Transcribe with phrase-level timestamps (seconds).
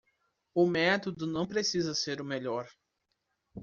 [0.55, 2.67] O método não precisa ser o melhor.